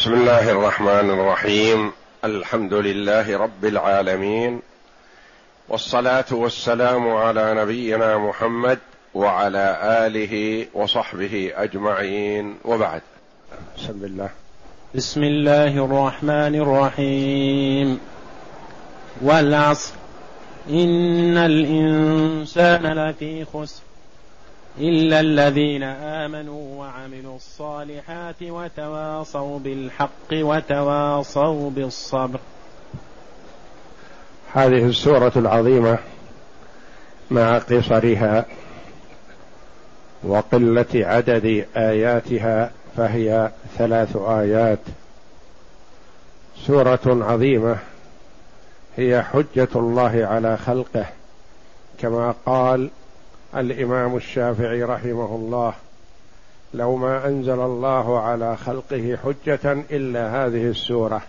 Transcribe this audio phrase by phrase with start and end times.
[0.00, 1.92] بسم الله الرحمن الرحيم.
[2.24, 4.60] الحمد لله رب العالمين.
[5.68, 8.78] والصلاة والسلام على نبينا محمد
[9.14, 12.54] وعلى آله وصحبه أجمعين.
[12.64, 13.00] وبعد.
[13.78, 14.28] بسم الله.
[14.94, 17.98] بسم الله الرحمن الرحيم.
[19.22, 19.94] والعصر.
[20.70, 23.89] إن الإنسان لفي خسر.
[24.78, 32.40] إلا الذين آمنوا وعملوا الصالحات وتواصوا بالحق وتواصوا بالصبر.
[34.52, 35.98] هذه السورة العظيمة
[37.30, 38.46] مع قصرها
[40.22, 44.78] وقلة عدد آياتها فهي ثلاث آيات.
[46.66, 47.78] سورة عظيمة
[48.96, 51.06] هي حجة الله على خلقه
[51.98, 52.90] كما قال
[53.56, 55.74] الإمام الشافعي رحمه الله
[56.74, 61.22] لو ما أنزل الله على خلقه حجة إلا هذه السورة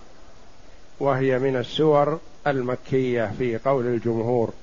[0.99, 4.53] وهي من السور المكية في قول الجمهور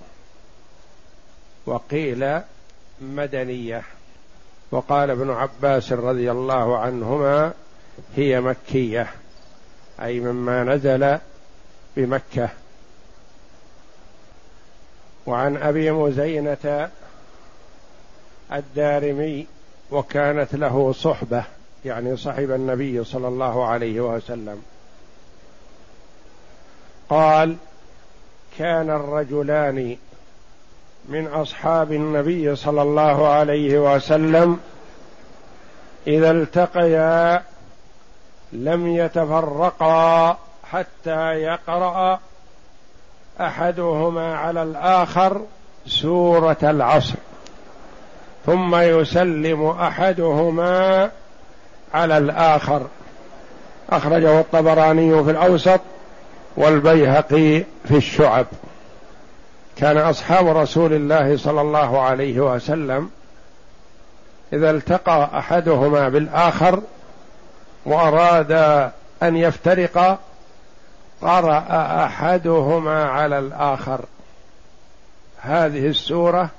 [1.66, 2.40] وقيل
[3.00, 3.82] مدنية
[4.70, 7.52] وقال ابن عباس رضي الله عنهما
[8.16, 9.06] هي مكية
[10.02, 11.18] أي مما نزل
[11.96, 12.48] بمكة.
[15.26, 16.90] وعن أبي مزينة
[18.52, 19.46] الدارمي
[19.90, 21.44] وكانت له صحبة
[21.84, 24.62] يعني صحب النبي صلى الله عليه وسلم.
[27.08, 27.56] قال
[28.58, 29.96] كان الرجلان
[31.08, 34.60] من أصحاب النبي صلى الله عليه وسلم
[36.06, 37.42] إذا التقيا
[38.52, 42.20] لم يتفرقا حتى يقرأ
[43.40, 45.42] أحدهما على الآخر
[45.86, 47.14] سورة العصر.
[48.48, 51.10] ثم يسلم أحدهما
[51.94, 52.86] على الآخر.
[53.90, 55.80] أخرجه الطبراني في الأوسط
[56.56, 58.46] والبيهقي في الشعب.
[59.76, 63.10] كان أصحاب رسول الله صلى الله عليه وسلم
[64.52, 66.82] إذا التقى أحدهما بالآخر
[67.86, 68.52] وأراد
[69.22, 70.18] أن يفترقا
[71.22, 71.64] قرأ
[72.04, 74.00] أحدهما على الآخر.
[75.40, 76.50] هذه السورة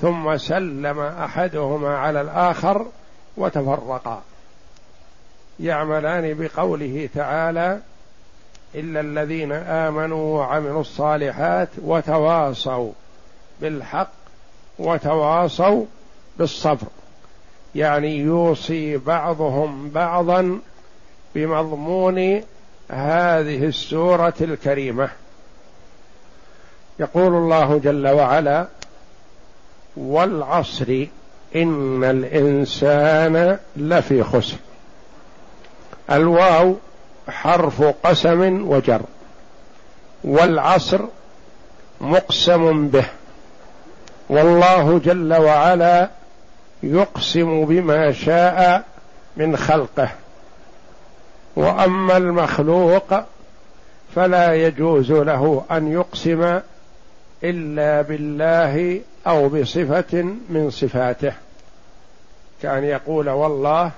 [0.00, 2.86] ثم سلم أحدهما على الآخر
[3.36, 4.22] وتفرقا.
[5.60, 7.78] يعملان بقوله تعالى
[8.74, 12.92] الا الذين امنوا وعملوا الصالحات وتواصوا
[13.60, 14.10] بالحق
[14.78, 15.84] وتواصوا
[16.38, 16.86] بالصبر.
[17.74, 20.58] يعني يوصي بعضهم بعضا
[21.34, 22.42] بمضمون
[22.90, 25.10] هذه السورة الكريمة.
[27.00, 28.66] يقول الله جل وعلا
[29.96, 31.06] والعصر
[31.56, 34.56] إن الإنسان لفي خسر.
[36.10, 36.76] الواو
[37.28, 39.00] حرف قسم وجر.
[40.24, 41.00] والعصر
[42.00, 43.04] مقسم به.
[44.28, 46.10] والله جل وعلا
[46.82, 48.84] يقسم بما شاء
[49.36, 50.08] من خلقه.
[51.56, 53.14] وأما المخلوق
[54.14, 56.60] فلا يجوز له أن يقسم
[57.44, 61.32] إلا بالله أو بصفة من صفاته
[62.62, 63.90] كأن يقول والله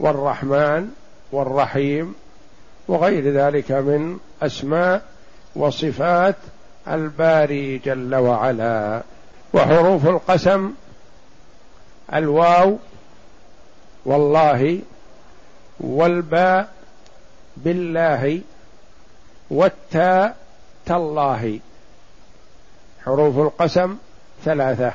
[0.00, 0.88] والرحمن
[1.32, 2.14] والرحيم
[2.88, 5.02] وغير ذلك من أسماء
[5.56, 6.36] وصفات
[6.88, 9.02] الباري جل وعلا
[9.54, 10.72] وحروف القسم
[12.14, 12.78] الواو
[14.04, 14.80] والله
[15.80, 16.72] والباء
[17.56, 18.40] بالله
[19.50, 20.36] والتاء
[20.86, 21.60] تالله.
[23.08, 23.96] حروف القسم
[24.44, 24.92] ثلاثة.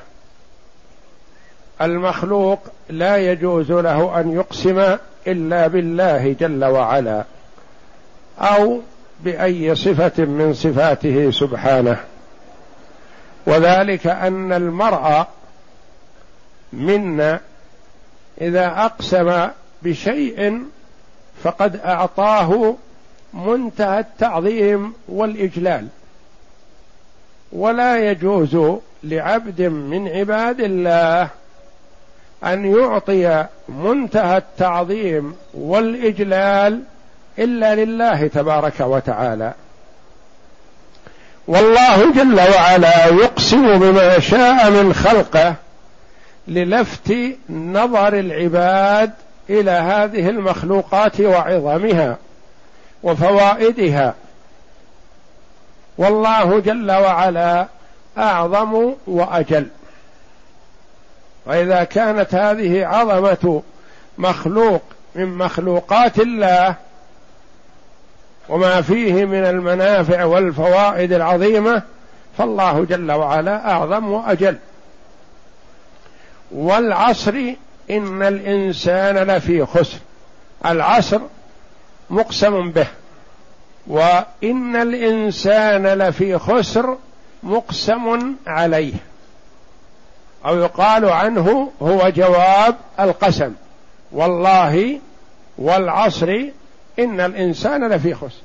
[1.81, 2.59] المخلوق
[2.89, 4.97] لا يجوز له أن يقسم
[5.27, 7.23] إلا بالله جل وعلا
[8.39, 8.81] أو
[9.19, 11.99] بأي صفة من صفاته سبحانه.
[13.45, 15.25] وذلك أن المرء
[16.73, 17.39] منا
[18.41, 19.47] إذا أقسم
[19.83, 20.61] بشيء
[21.43, 22.75] فقد أعطاه
[23.33, 25.87] منتهى التعظيم والإجلال.
[27.55, 28.57] ولا يجوز
[29.03, 31.29] لعبد من عباد الله
[32.43, 36.81] أن يعطي منتهى التعظيم والإجلال
[37.39, 39.53] إلا لله تبارك وتعالى.
[41.47, 45.55] والله جل وعلا يقسم بما شاء من خلقه
[46.47, 47.15] للفت
[47.49, 49.11] نظر العباد
[49.49, 52.17] إلى هذه المخلوقات وعظمها
[53.03, 54.13] وفوائدها
[55.97, 57.67] والله جل وعلا
[58.17, 59.67] أعظم وأجل.
[61.45, 63.61] وإذا كانت هذه عظمة
[64.17, 64.81] مخلوق
[65.15, 66.75] من مخلوقات الله
[68.49, 71.81] وما فيه من المنافع والفوائد العظيمة
[72.37, 74.57] فالله جل وعلا أعظم وأجل.
[76.51, 77.53] والعصر
[77.91, 79.97] إن الإنسان لفي خسر.
[80.65, 81.19] العصر
[82.09, 82.87] مقسم به.
[83.87, 86.97] وإن الإنسان لفي خسر
[87.43, 88.93] مقسم عليه.
[90.45, 93.53] أو يقال عنه هو جواب القسم.
[94.11, 94.99] والله
[95.57, 96.49] والعصر
[96.99, 98.41] إن الإنسان لفي خسر.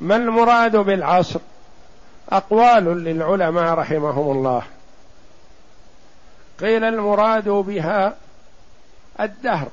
[0.00, 1.40] ما المراد بالعصر؟
[2.30, 4.62] أقوال للعلماء رحمهم الله.
[6.60, 8.14] قيل المراد بها
[9.20, 9.68] الدهر.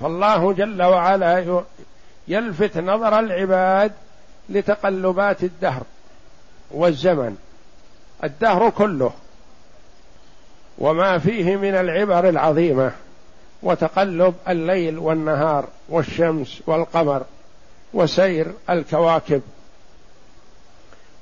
[0.00, 1.62] فالله جل وعلا
[2.28, 3.92] يلفت نظر العباد
[4.48, 5.82] لتقلبات الدهر
[6.70, 7.36] والزمن
[8.24, 9.12] الدهر كله
[10.78, 12.92] وما فيه من العبر العظيمة
[13.62, 17.24] وتقلب الليل والنهار والشمس والقمر
[17.94, 19.42] وسير الكواكب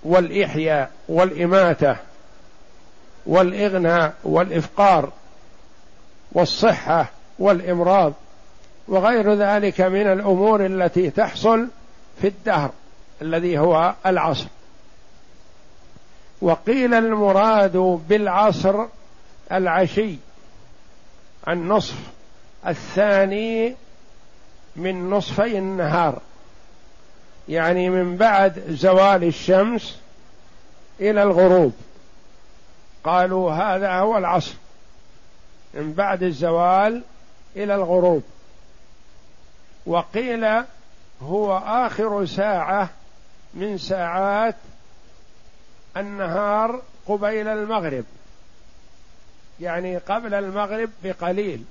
[0.02, 1.96] والإحياء والإماتة
[3.26, 5.12] والإغناء والإفقار
[6.32, 7.06] والصحة
[7.38, 8.12] والإمراض
[8.90, 11.68] وغير ذلك من الأمور التي تحصل
[12.20, 12.70] في الدهر
[13.22, 14.46] الذي هو العصر.
[16.42, 17.76] وقيل المراد
[18.08, 18.86] بالعصر
[19.52, 20.16] العشي
[21.48, 21.96] النصف
[22.66, 23.76] الثاني
[24.76, 26.20] من نصفي النهار
[27.48, 29.98] يعني من بعد زوال الشمس
[31.00, 31.72] إلى الغروب.
[33.04, 34.54] قالوا هذا هو العصر
[35.74, 37.02] من بعد الزوال
[37.56, 38.22] إلى الغروب.
[39.86, 40.46] وقيل
[41.22, 42.90] هو آخر ساعة
[43.54, 44.56] من ساعات
[45.96, 48.04] النهار قبيل المغرب.
[49.60, 51.64] يعني قبل المغرب بقليل.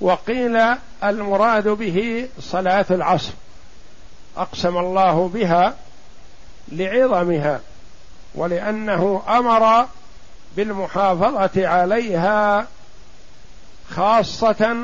[0.00, 0.56] وقيل
[1.04, 3.32] المراد به صلاة العصر.
[4.36, 5.76] أقسم الله بها
[6.68, 7.60] لعظمها
[8.34, 9.86] ولأنه أمر
[10.56, 12.66] بالمحافظة عليها
[13.90, 14.76] خاصة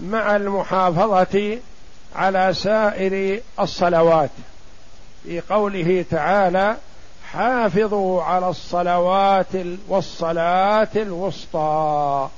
[0.00, 1.58] مع المحافظة
[2.16, 4.30] على سائر الصلوات.
[5.22, 6.76] في قوله تعالى
[7.32, 9.46] حافظوا على الصلوات
[9.88, 12.28] والصلاة الوسطى.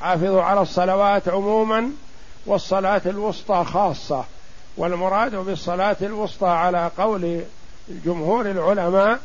[0.00, 1.90] حافظوا على الصلوات عموما
[2.46, 4.24] والصلاة الوسطى خاصة.
[4.76, 7.40] والمراد بالصلاة الوسطى على قول
[7.88, 9.20] جمهور العلماء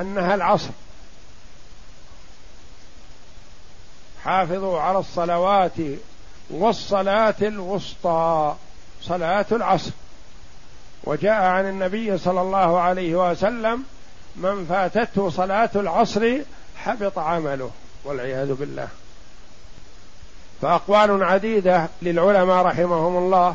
[0.00, 0.70] أنها العصر.
[4.28, 5.72] حافظوا على الصلوات
[6.50, 8.54] والصلاة الوسطى
[9.02, 9.90] صلاة العصر.
[11.04, 13.84] وجاء عن النبي صلى الله عليه وسلم
[14.36, 16.38] من فاتته صلاة العصر
[16.76, 17.70] حبط عمله.
[18.04, 18.88] والعياذ بالله.
[20.62, 23.54] فأقوال عديدة للعلماء رحمهم الله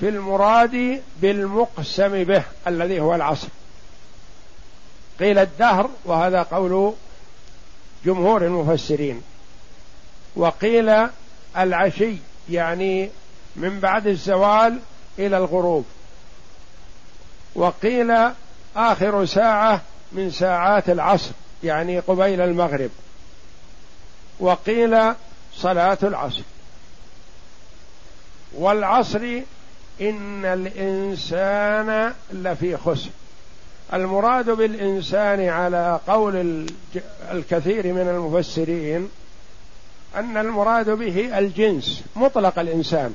[0.00, 3.48] في المراد بالمقسم به الذي هو العصر.
[5.20, 6.92] قيل الدهر وهذا قول
[8.06, 9.22] جمهور المفسرين.
[10.36, 10.92] وقيل
[11.56, 12.16] العشي
[12.50, 13.10] يعني
[13.56, 14.78] من بعد الزوال
[15.18, 15.84] إلى الغروب.
[17.54, 18.12] وقيل
[18.76, 19.80] آخر ساعة
[20.12, 21.30] من ساعات العصر
[21.64, 22.90] يعني قبيل المغرب.
[24.40, 25.14] وقيل
[25.54, 26.42] صلاة العصر.
[28.54, 29.40] والعصر
[30.00, 33.10] إن الإنسان لفي خسر.
[33.94, 36.66] المراد بالإنسان على قول
[37.30, 39.08] الكثير من المفسرين
[40.16, 43.14] أن المراد به الجنس مطلق الإنسان.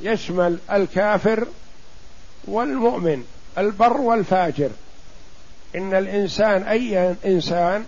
[0.00, 1.46] يشمل الكافر
[2.44, 3.24] والمؤمن
[3.58, 4.70] البر والفاجر.
[5.74, 7.84] إن الإنسان أي إنسان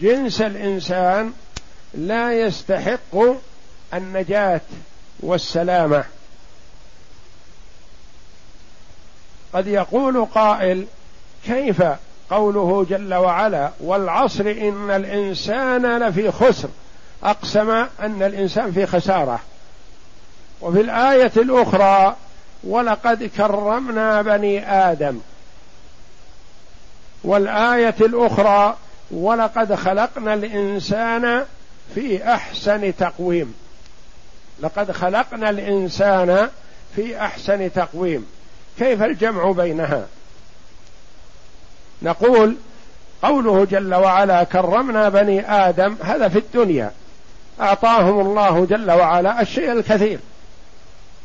[0.00, 1.32] جنس الإنسان
[1.94, 3.16] لا يستحق
[3.94, 4.60] النجاة
[5.20, 6.04] والسلامة.
[9.52, 10.86] قد يقول قائل
[11.46, 11.82] كيف
[12.30, 16.68] قوله جل وعلا والعصر إن الإنسان لفي خسر؟
[17.24, 19.40] أقسم أن الإنسان في خسارة.
[20.60, 22.16] وفي الآية الأخرى
[22.64, 25.20] ولقد كرمنا بني آدم.
[27.24, 28.76] والآية الأخرى
[29.10, 31.44] ولقد خلقنا الإنسان
[31.94, 33.54] في أحسن تقويم.
[34.60, 36.48] لقد خلقنا الإنسان
[36.96, 38.26] في أحسن تقويم.
[38.78, 40.06] كيف الجمع بينها؟
[42.02, 42.56] نقول
[43.22, 46.90] قوله جل وعلا كرمنا بني آدم هذا في الدنيا.
[47.60, 50.18] أعطاهم الله جل وعلا الشيء الكثير.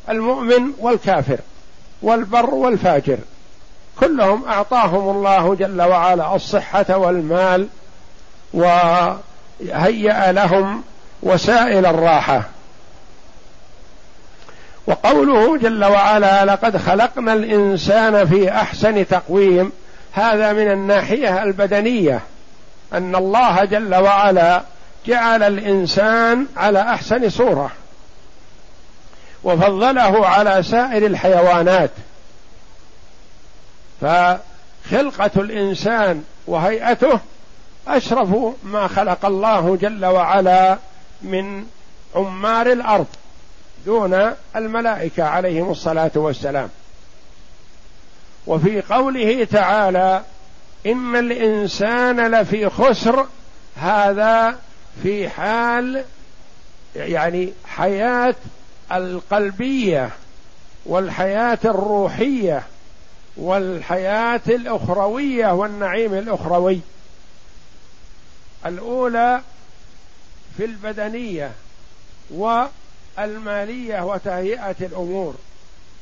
[0.08, 1.38] المؤمن والكافر
[2.02, 3.18] والبر والفاجر.
[4.00, 7.68] كلهم أعطاهم الله جل وعلا الصحة والمال
[8.54, 10.82] وهيأ لهم
[11.22, 12.42] وسائل الراحة.
[15.04, 19.72] قوله جل وعلا لقد خلقنا الإنسان في أحسن تقويم.
[20.12, 22.20] هذا من الناحية البدنية.
[22.92, 24.62] أن الله جل وعلا
[25.06, 27.70] جعل الإنسان على أحسن صورة
[29.44, 31.90] وفضله على سائر الحيوانات.
[34.00, 37.20] فخلقة الإنسان وهيئته
[37.88, 38.28] أشرف
[38.64, 40.78] ما خلق الله جل وعلا
[41.22, 41.66] من
[42.14, 43.06] عمار الأرض
[43.86, 46.68] دون الملائكة عليهم الصلاة والسلام.
[48.46, 50.22] وفي قوله تعالى
[50.86, 53.26] إن الإنسان لفي خسر
[53.76, 54.58] هذا
[55.02, 56.04] في حال
[56.96, 58.34] يعني حياة
[58.92, 60.10] القلبية
[60.86, 62.62] والحياة الروحية
[63.36, 66.80] والحياة الأخروية والنعيم الأخروي.
[68.66, 69.40] الأولى
[70.56, 71.52] في البدنية
[72.30, 75.34] والمالية وتهيئة الأمور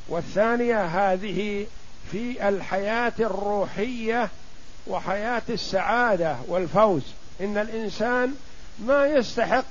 [0.08, 1.66] والثانية هذه
[2.12, 4.28] في الحياة الروحية
[4.86, 7.02] وحياة السعادة والفوز.
[7.40, 8.34] إن الإنسان
[8.78, 9.64] ما يستحق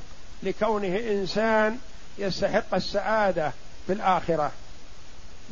[0.44, 1.78] لكونه إنسان
[2.18, 3.52] يستحق السعادة
[3.88, 4.52] في الآخرة.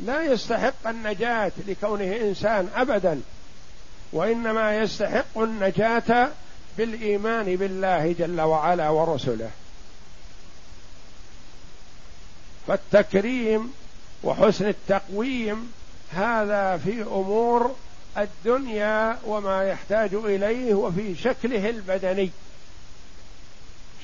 [0.04, 3.20] لا يستحق النجاة لكونه إنسان ابدا
[4.12, 6.28] وإنما يستحق النجاة
[6.78, 9.50] بالإيمان بالله جل وعلا ورسله.
[12.66, 13.72] فالتكريم
[14.24, 15.72] وحسن التقويم
[16.12, 17.76] هذا في أمور
[18.18, 22.30] الدنيا وما يحتاج إليه وفي شكله البدني.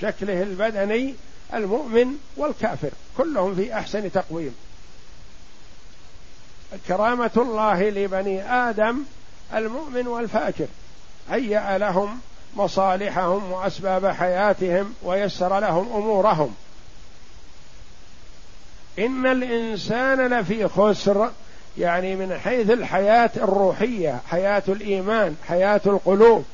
[0.00, 1.14] شكله البدني
[1.54, 2.90] المؤمن والكافر.
[3.16, 4.54] كلهم في أحسن تقويم.
[6.88, 8.98] كرامة الله لبني آدم
[9.54, 10.66] المؤمن والفاجر.
[11.30, 12.20] هيأ لهم
[12.56, 16.54] مصالحهم وأسباب حياتهم ويسر لهم أمورهم.
[18.98, 21.30] إن الإنسان لفي خسر
[21.78, 26.44] يعني من حيث الحياة الروحية حياة الإيمان حياة القلوب.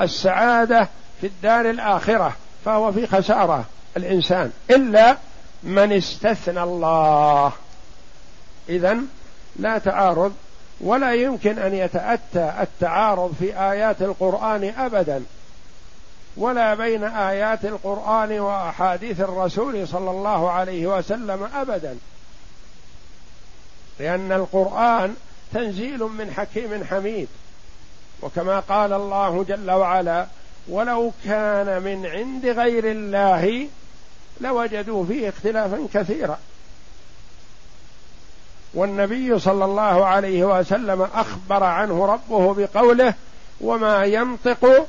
[0.00, 0.88] السعادة
[1.20, 2.36] في الدار الآخرة.
[2.64, 3.64] فهو في خسارة
[3.96, 5.16] الإنسان إلا
[5.62, 7.52] من استثنى الله.
[8.68, 8.98] اذا
[9.56, 10.34] لا تعارض
[10.80, 15.24] ولا يمكن أن يتأتى التعارض في آيات القرآن ابدا
[16.36, 21.98] ولا بين آيات القرآن وأحاديث الرسول صلى الله عليه وسلم ابدا.
[24.00, 25.14] لأن القرآن
[25.54, 27.28] تنزيل من حكيم حميد
[28.22, 30.26] وكما قال الله جل وعلا
[30.68, 33.68] ولو كان من عند غير الله
[34.40, 36.38] لوجدوا فيه اختلافا كثيرا.
[38.74, 43.14] والنبي صلى الله عليه وسلم أخبر عنه ربه بقوله
[43.60, 44.86] وما ينطق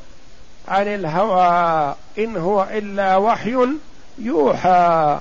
[0.67, 3.57] عن الهوى إن هو إلا وحي
[4.19, 5.19] يوحى.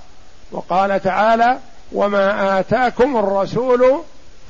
[0.52, 1.58] وقال تعالى
[1.92, 4.00] وما آتاكم الرسول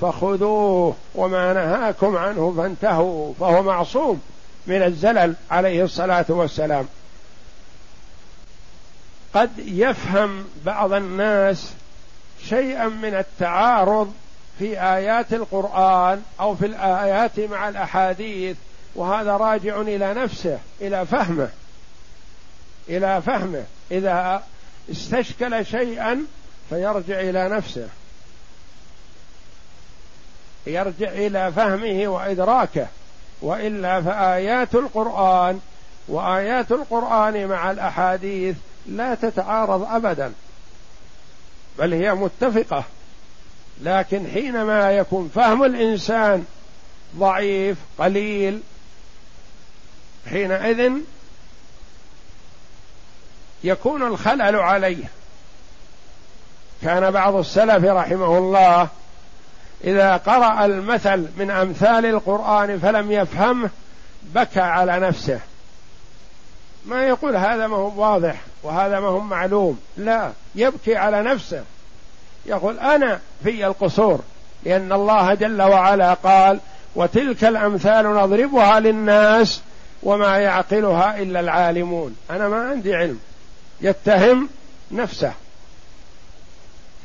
[0.00, 4.20] فخذوه وما نهاكم عنه فانتهوا فهو معصوم.
[4.66, 6.88] من الزلل عليه الصلاة والسلام.
[9.34, 11.72] قد يفهم بعض الناس
[12.48, 14.12] شيئا من التعارض
[14.58, 18.56] في آيات القرآن أو في الآيات مع الأحاديث
[18.94, 21.48] وهذا راجع إلى نفسه إلى فهمه
[22.88, 23.64] إلى فهمه.
[23.90, 24.42] إذا
[24.90, 26.26] استشكل شيئا
[26.68, 27.88] فيرجع إلى نفسه
[30.66, 32.86] يرجع إلى فهمه وإدراكه.
[33.42, 35.60] وإلا فآيات القرآن
[36.08, 38.56] وآيات القرآن مع الأحاديث
[38.86, 40.32] لا تتعارض ابدا
[41.78, 42.84] بل هي متفقة.
[43.82, 46.44] لكن حينما يكون فهم الإنسان
[47.16, 48.60] ضعيف قليل
[50.30, 50.92] حينئذ
[53.64, 55.04] يكون الخلل عليه.
[56.82, 58.88] كان بعض السلف رحمه الله
[59.84, 63.70] إذا قرأ المثل من أمثال القرآن فلم يفهمه
[64.22, 65.40] بكى على نفسه.
[66.86, 69.80] ما يقول هذا ما هو واضح وهذا ما هو معلوم.
[69.96, 71.62] لا يبكي على نفسه.
[72.46, 74.20] يقول أنا في القصور
[74.64, 76.60] لأن الله جل وعلا قال
[76.94, 79.62] وتلك الأمثال نضربها للناس
[80.02, 82.16] وما يعقلها إلا العالمون.
[82.30, 83.20] أنا ما عندي علم
[83.80, 84.48] يتهم
[84.90, 85.32] نفسه.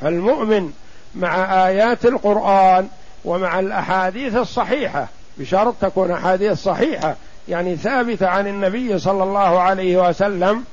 [0.02, 0.74] فالمؤمن
[1.18, 2.88] مع آيات القرآن
[3.26, 5.08] ومع الأحاديث الصحيحة
[5.38, 7.16] بشرط تكون أحاديث صحيحة
[7.48, 10.64] يعني ثابتة عن النبي صلى الله عليه وسلم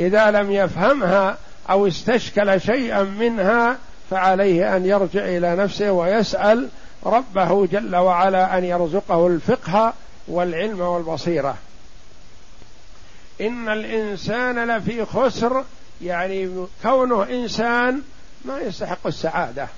[0.00, 1.36] إذا لم يفهمها
[1.70, 3.76] أو استشكل شيئا منها
[4.10, 6.68] فعليه أن يرجع إلى نفسه ويسأل
[7.06, 9.92] ربه جل وعلا أن يرزقه الفقه
[10.28, 11.56] والعلم والبصيرة.
[13.40, 15.64] إن الإنسان لفي خسر
[16.02, 18.02] يعني كونه إنسان
[18.44, 19.68] ما يستحق السعادة.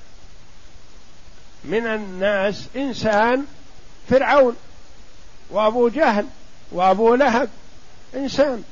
[1.64, 3.44] من الناس إنسان
[4.10, 4.56] فرعون
[5.50, 6.26] وأبو جهل
[6.72, 7.48] وأبو لهب
[8.14, 8.64] إنسان.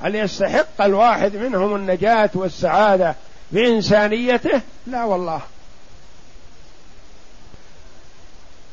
[0.00, 3.14] هل يستحق الواحد منهم النجاة والسعادة
[3.52, 5.40] بإنسانيته؟ لا والله.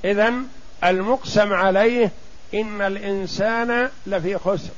[0.05, 0.33] إذا
[0.83, 2.11] المقسم عليه
[2.53, 4.69] إن الإنسان لفي خسر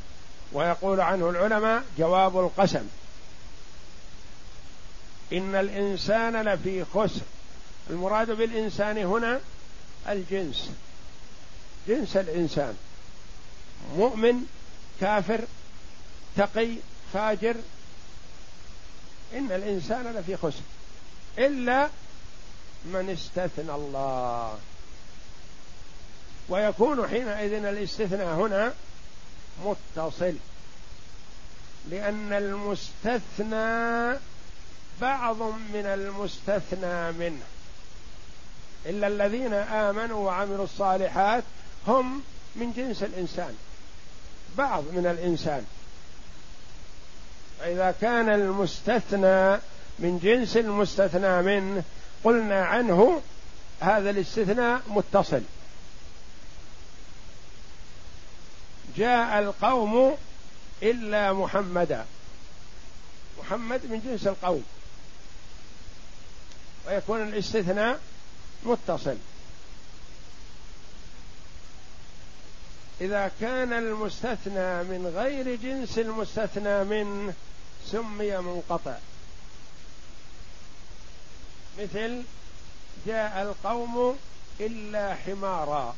[0.54, 2.88] ويقول عنه العلماء جواب القسم.
[5.34, 7.22] إن الإنسان لفي خسر.
[7.90, 9.40] المراد بالإنسان هنا
[10.10, 10.70] الجنس.
[11.88, 12.78] جنس الإنسان.
[13.98, 14.46] مؤمن
[15.02, 15.42] كافر
[16.38, 16.70] تقي
[17.14, 17.56] فاجر.
[19.34, 20.62] إن الإنسان لفي خسر.
[21.38, 21.90] إلا
[22.86, 24.60] من استثنى الله.
[26.50, 28.74] ويكون حينئذ الاستثناء هنا
[29.66, 30.36] متصل.
[31.90, 34.20] لأن المستثنى
[35.02, 37.44] بعض من المستثنى منه.
[38.86, 41.44] إلا الذين آمنوا وعملوا الصالحات
[41.88, 42.22] هم
[42.56, 43.56] من جنس الإنسان.
[44.58, 45.66] بعض من الإنسان.
[47.60, 49.60] فإذا كان المستثنى
[50.00, 51.84] من جنس المستثنى منه
[52.24, 53.22] قلنا عنه
[53.80, 55.42] هذا الاستثناء متصل.
[58.98, 60.18] جاء القوم
[60.84, 62.06] إلا محمدا.
[63.40, 64.64] محمد من جنس القوم.
[66.88, 68.00] ويكون الاستثناء
[68.66, 69.18] متصل.
[73.02, 77.34] إذا كان المستثنى من غير جنس المستثنى منه
[77.86, 78.96] سمي منقطع.
[81.80, 82.24] مثل
[83.08, 84.18] جاء القوم
[84.60, 85.96] إلا حمارا.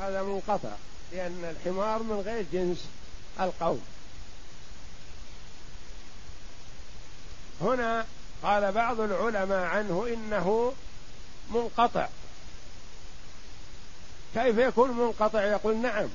[0.00, 0.72] هذا منقطع
[1.12, 2.84] لأن الحمار من غير جنس
[3.40, 3.82] القوم.
[7.60, 8.06] هنا
[8.42, 10.72] قال بعض العلماء عنه إنه
[11.54, 12.08] منقطع.
[14.34, 16.08] كيف يكون منقطع؟ يقول نعم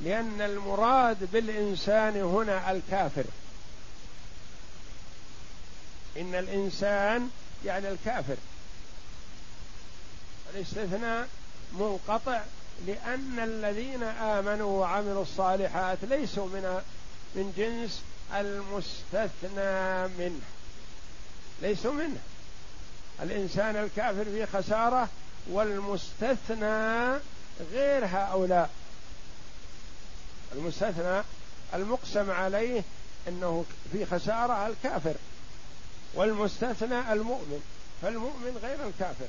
[0.00, 3.24] لأن المراد بالإنسان هنا الكافر.
[6.16, 7.30] إن الإنسان
[7.64, 8.36] يعني الكافر.
[10.54, 11.28] الاستثناء
[11.72, 12.40] منقطع
[12.86, 16.82] لأن الذين آمنوا وعملوا الصالحات ليسوا من
[17.34, 18.02] من جنس
[18.34, 20.40] المستثنى منه
[21.62, 22.18] ليسوا منه.
[23.22, 25.08] الإنسان الكافر في خسارة
[25.50, 27.10] والمستثنى
[27.72, 28.70] غير هؤلاء.
[30.52, 31.22] المستثنى
[31.74, 32.82] المقسم عليه
[33.28, 35.14] إنه في خسارة الكافر
[36.14, 37.62] والمستثنى المؤمن
[38.02, 39.26] فالمؤمن غير الكافر.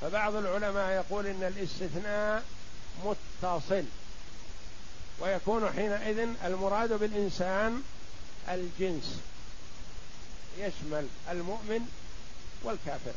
[0.00, 2.42] فبعض العلماء يقول إن الاستثناء
[3.04, 3.84] متصل
[5.20, 7.82] ويكون حينئذ المراد بالإنسان
[8.48, 9.20] الجنس.
[10.58, 11.80] يشمل المؤمن
[12.62, 13.12] والكافر.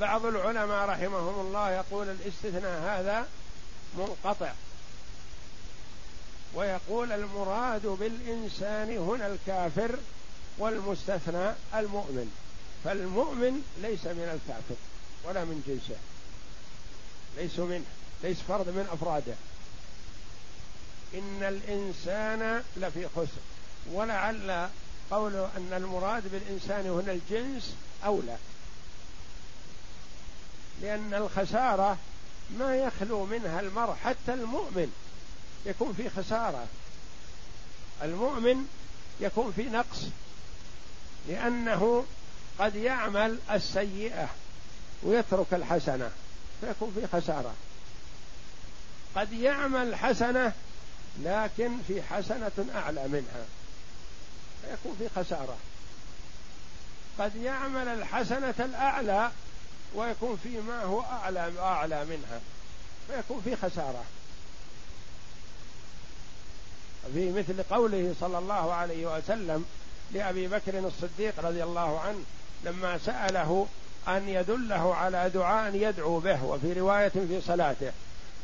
[0.00, 3.28] بعض العلماء رحمهم الله يقول الاستثناء هذا
[3.98, 4.52] منقطع.
[6.54, 9.98] ويقول المراد بالإنسان هنا الكافر
[10.58, 12.36] والمستثنى المؤمن.
[12.84, 14.74] فالمؤمن ليس من الكافر
[15.24, 16.00] ولا من جنسه.
[17.36, 17.84] ليس منه
[18.22, 19.34] ليس فرد من أفراده.
[21.14, 23.40] إن الإنسان لفي خسر.
[23.92, 24.68] ولعل
[25.10, 28.36] قول أن المراد بالإنسان هنا الجنس أولى.
[30.82, 31.98] لأن الخسارة
[32.58, 34.92] ما يخلو منها المرء حتى المؤمن
[35.66, 36.66] يكون في خسارة.
[38.02, 38.66] المؤمن
[39.20, 40.04] يكون في نقص
[41.28, 42.04] لأنه
[42.58, 44.28] قد يعمل السيئة
[45.02, 46.10] ويترك الحسنة
[46.60, 47.54] فيكون في خسارة.
[49.16, 50.52] قد يعمل حسنة
[51.22, 53.44] لكن في حسنة أعلى منها.
[54.62, 55.56] فيكون في خسارة.
[57.18, 59.30] قد يعمل الحسنة الأعلى
[59.94, 62.40] ويكون في ما هو أعلى أعلى منها.
[63.08, 64.04] فيكون في خسارة.
[67.14, 69.64] في مثل قوله صلى الله عليه وسلم
[70.12, 72.20] لأبي بكر الصديق رضي الله عنه
[72.64, 73.66] لما سأله
[74.08, 77.92] أن يدله على دعاء يدعو به وفي رواية في صلاته.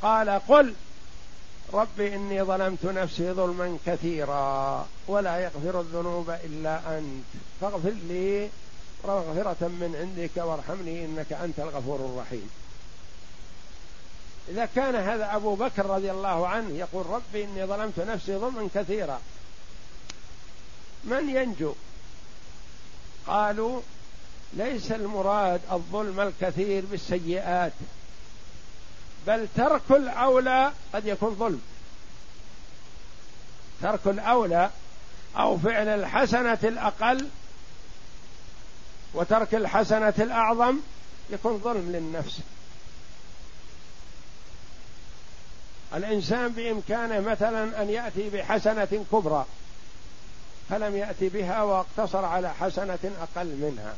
[0.03, 0.75] قال قل
[1.73, 7.25] رب إني ظلمت نفسي ظلما كثيرا ولا يغفر الذنوب إلا أنت.
[7.61, 8.49] فاغفر لي
[9.05, 12.51] مغفرة من عندك وارحمني إنك أنت الغفور الرحيم.
[14.49, 19.21] إذا كان هذا أبو بكر رضي الله عنه يقول ربي إني ظلمت نفسي ظلما كثيرا.
[21.05, 21.75] من ينجو؟
[23.27, 23.81] قالوا
[24.53, 27.73] ليس المراد الظلم الكثير بالسيئات.
[29.27, 31.63] بل ترك الأولى قد يكون ظلم.
[33.83, 34.71] ترك الأولى
[35.37, 37.29] أو فعل الحسنة الأقل
[39.15, 40.79] وترك الحسنة الأعظم
[41.31, 42.39] يكون ظلم للنفس.
[45.95, 49.47] الإنسان بإمكانه مثلا أن يأتي بحسنة كبرى
[50.71, 53.95] فلم يأتي بها واقتصر على حسنة أقل منها.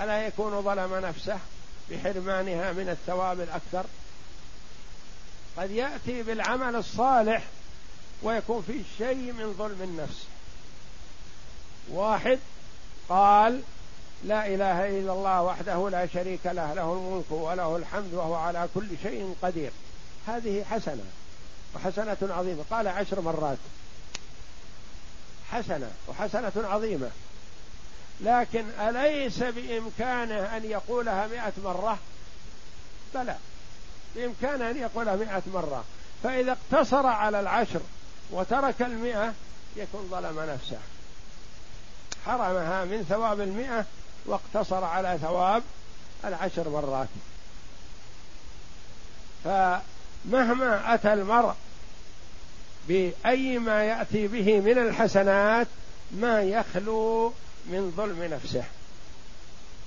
[0.00, 1.38] ألا يكون ظلم نفسه؟
[1.90, 3.84] بحرمانها من الثواب الأكثر.
[5.56, 7.42] قد يأتي بالعمل الصالح
[8.22, 10.24] ويكون فيه شيء من ظلم النفس.
[11.88, 12.38] واحد
[13.08, 13.62] قال
[14.24, 18.88] لا إله إلا الله وحده لا شريك له له الملك وله الحمد وهو على كل
[19.02, 19.70] شيء قدير.
[20.26, 21.04] هذه حسنة
[21.74, 22.64] وحسنة عظيمة.
[22.70, 23.58] قال عشر مرات.
[25.52, 27.10] حسنة وحسنة عظيمة.
[28.20, 31.98] لكن أليس بإمكانه أن يقولها مئة مرة؟
[33.14, 33.36] بلى.
[34.16, 35.84] بإمكانه أن يقولها مئة مرة.
[36.22, 37.80] فإذا اقتصر على العشر
[38.30, 39.32] وترك المئة
[39.76, 40.78] يكون ظلم نفسه.
[42.26, 43.84] حرمها من ثواب المئة
[44.26, 45.62] واقتصر على ثواب
[46.24, 47.08] العشر مرات.
[49.44, 51.54] فمهما أتى المرء
[52.88, 55.66] بأي ما يأتي به من الحسنات
[56.10, 57.32] ما يخلو
[57.66, 58.64] من ظلم نفسه.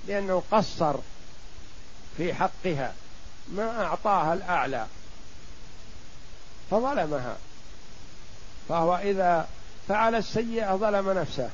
[0.08, 0.94] لأنه قصر
[2.16, 2.92] في حقها
[3.48, 4.86] ما أعطاها الأعلى
[6.70, 7.36] فظلمها.
[8.68, 9.48] فهو إذا
[9.88, 11.50] فعل السيئة ظلم نفسه.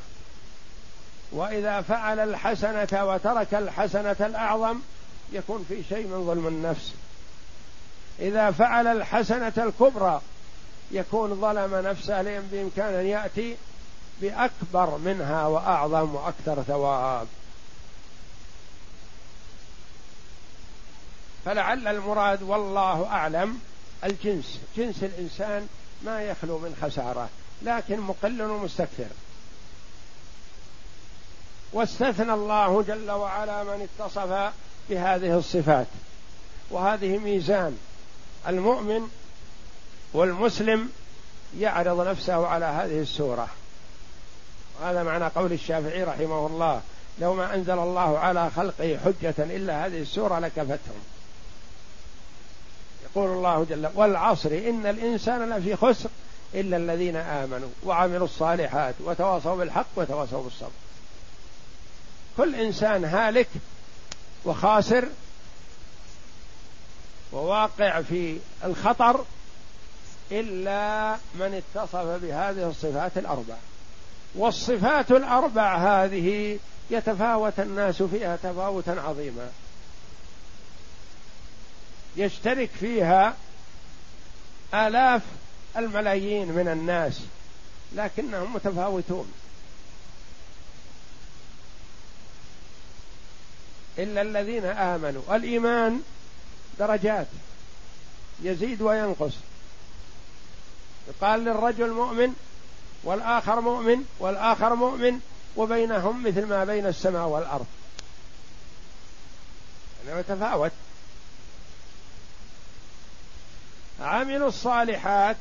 [1.32, 4.78] وإذا فعل الحسنة وترك الحسنة الأعظم
[5.32, 6.92] يكون في شيء من ظلم النفس.
[8.20, 10.20] إذا فعل الحسنة الكبرى
[10.90, 13.56] يكون ظلم نفسه بإمكان أن يأتي
[14.20, 17.26] بأكبر منها وأعظم وأكثر ثواب.
[21.44, 23.61] فلعل المراد والله أعلم
[24.05, 24.61] الجنس.
[24.76, 25.68] جنس الإنسان
[26.02, 27.29] ما يخلو من خسارة
[27.62, 29.09] لكن مقل ومستكثر.
[31.72, 34.52] واستثنى الله جل وعلا من اتصف
[34.90, 35.87] بهذه الصفات.
[36.70, 37.79] وهذه ميزان.
[38.48, 39.11] المؤمن
[40.12, 40.92] والمسلم
[41.59, 43.48] يعرض نفسه على هذه السورة.
[44.80, 46.80] وهذا معنى قول الشافعي رحمه الله
[47.18, 51.02] لو ما أنزل الله على خلقه حجة إلا هذه السورة لكفتهم.
[53.04, 56.08] يقول الله جل والعصر إن الإنسان لفي خسر
[56.54, 60.70] إلا الذين آمنوا وعملوا الصالحات وتواصوا بالحق وتواصوا بالصبر.
[62.36, 63.48] كل إنسان هالك
[64.44, 65.04] وخاسر
[67.32, 69.24] وواقع في الخطر
[70.32, 73.54] إلا من اتصف بهذه الصفات الأربع.
[74.37, 76.59] والصفات الأربع هذه
[76.90, 79.51] يتفاوت الناس فيها تفاوتا عظيما.
[82.16, 83.37] يشترك فيها
[84.75, 85.22] آلاف
[85.77, 87.20] الملايين من الناس
[87.92, 89.33] لكنهم متفاوتون.
[93.99, 95.37] إلا الذين آمنوا.
[95.37, 96.03] الإيمان
[96.79, 97.27] درجات
[98.42, 99.33] يزيد وينقص.
[101.09, 102.35] يقال للرجل مؤمن
[103.02, 105.20] والآخر مؤمن والآخر مؤمن
[105.56, 107.66] وبينهم مثل ما بين السماء والأرض.
[110.06, 110.72] يعني يتفاوت
[114.00, 115.37] عملوا الصالحات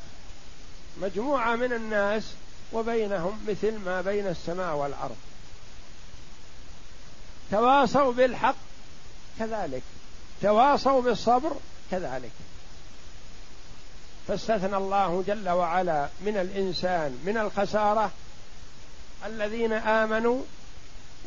[1.02, 2.22] مجموعة من الناس
[2.72, 5.16] وبينهم مثل ما بين السماء والأرض.
[7.50, 8.56] تواصوا بالحق
[9.38, 9.82] كذلك.
[10.42, 11.56] تواصوا بالصبر
[11.90, 12.30] كذلك.
[14.28, 18.10] فاستثنى الله جل وعلا من الإنسان من الخسارة
[19.26, 20.42] الذين آمنوا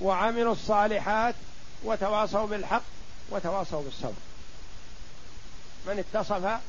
[0.01, 1.35] وعملوا الصالحات
[1.83, 2.83] وتواصوا بالحق
[3.29, 4.13] وتواصوا بالصبر.
[5.87, 6.59] من اتصف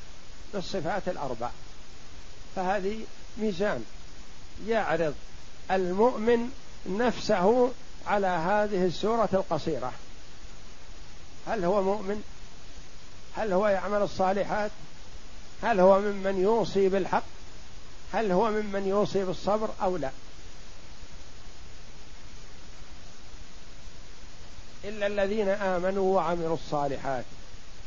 [0.54, 1.50] بالصفات الأربع.
[2.56, 3.00] فهذه
[3.36, 3.84] ميزان.
[4.66, 5.14] يعرض
[5.70, 6.50] المؤمن
[6.86, 7.72] نفسه
[8.06, 9.92] على هذه السورة القصيرة.
[11.46, 12.22] هل هو مؤمن؟
[13.36, 14.70] هل هو يعمل الصالحات؟
[15.62, 17.22] هل هو ممن يوصي بالحق؟
[18.12, 20.10] هل هو ممن يوصي بالصبر أو لا؟
[24.84, 27.24] إلا الذين آمنوا وعملوا الصالحات.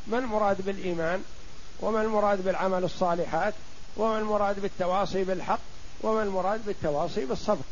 [0.08, 1.24] ما المراد بالإيمان؟
[1.80, 3.54] وما المراد بالعمل الصالحات؟
[3.98, 5.60] وما المراد بالتواصي بالحق؟
[6.02, 7.64] وما المراد بالتواصي بالصبر؟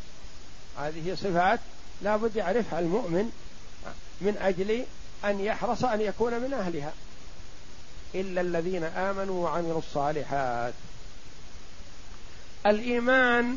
[0.78, 1.60] هذه صفات
[2.02, 3.30] لا بد يعرفها المؤمن
[4.20, 4.84] من أجل
[5.24, 6.92] أن يحرص أن يكون من أهلها.
[8.14, 10.74] إلا الذين آمنوا وعملوا الصالحات.
[12.66, 13.56] الإيمان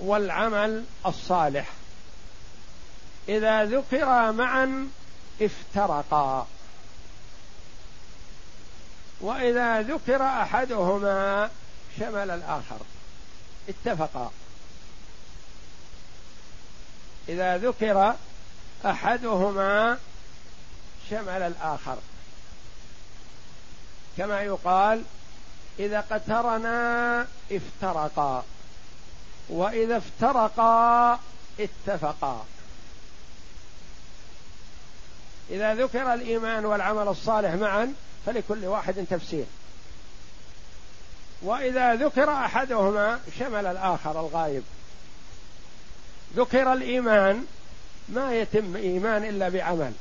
[0.00, 1.70] والعمل الصالح.
[3.28, 4.88] إذا ذكرا معا
[5.42, 6.46] افترقا.
[9.20, 11.50] وإذا ذكر أحدهما
[11.98, 12.78] شمل الآخر.
[13.68, 14.30] اتفقا.
[17.28, 18.14] إذا ذكر
[18.86, 19.98] أحدهما
[21.10, 21.96] شمل الآخر.
[24.16, 25.02] كما يقال
[25.78, 28.44] إذا اقترنا افترقا
[29.48, 31.20] وإذا افترقا
[31.60, 32.44] اتفقا.
[35.50, 37.94] إذا ذكر الإيمان والعمل الصالح معا
[38.26, 39.44] فلكل واحد تفسير.
[41.42, 44.62] وإذا ذكر أحدهما شمل الآخر الغايب.
[46.36, 47.46] ذكر الإيمان
[48.08, 49.92] ما يتم إيمان إلا بعمل.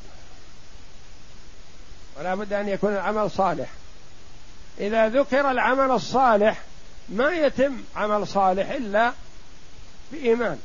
[2.19, 3.69] ولا بد أن يكون العمل صالح.
[4.79, 6.61] إذا ذكر العمل الصالح
[7.09, 9.13] ما يتم عمل صالح إلا
[10.11, 10.59] بإيمان.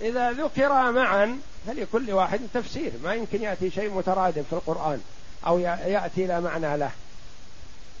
[0.00, 2.92] إذا ذكر معا فلكل واحد تفسير.
[3.04, 5.00] ما يمكن يأتي شيء مترادف في القرآن
[5.46, 6.90] أو يأتي لا معنى له.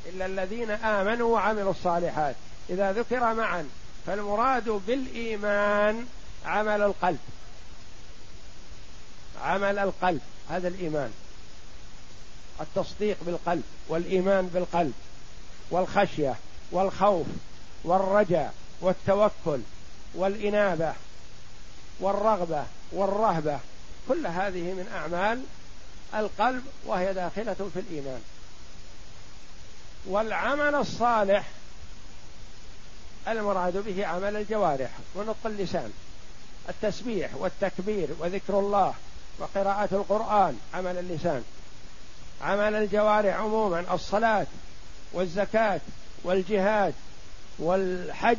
[0.06, 2.34] إلا الذين آمنوا وعملوا الصالحات.
[2.70, 3.68] إذا ذكر معا
[4.06, 6.06] فالمراد بالإيمان
[6.46, 7.18] عمل القلب.
[9.42, 10.20] عمل القلب
[10.50, 11.12] هذا الإيمان.
[12.60, 14.92] التصديق بالقلب والإيمان بالقلب
[15.70, 16.34] والخشية
[16.70, 17.26] والخوف
[17.84, 19.60] والرجاء والتوكل
[20.14, 20.92] والإنابة
[22.00, 23.58] والرغبة والرهبة
[24.08, 25.42] كل هذه من أعمال
[26.14, 28.20] القلب وهي داخلة في الإيمان.
[30.06, 31.48] والعمل الصالح
[33.28, 35.92] المراد به عمل الجوارح ونطق اللسان.
[36.68, 38.94] التسبيح والتكبير وذكر الله
[39.38, 41.44] وقراءة القرآن عمل اللسان.
[42.42, 44.46] عمل الجوارح عموما الصلاة
[45.12, 45.80] والزكاة
[46.24, 46.94] والجهاد
[47.58, 48.36] والحج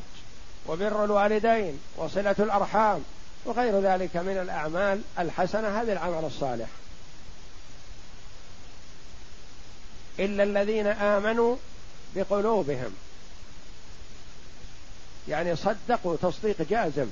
[0.68, 3.04] وبر الوالدين وصلة الأرحام
[3.46, 6.68] وغير ذلك من الأعمال الحسنة هذا العمل الصالح.
[10.20, 11.56] إلا الذين آمنوا
[12.16, 12.96] بقلوبهم
[15.28, 17.08] يعني صدقوا تصديق جازم